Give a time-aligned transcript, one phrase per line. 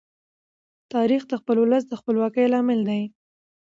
[0.93, 3.01] تاریخ د خپل ولس د خپلواکۍ لامل دی.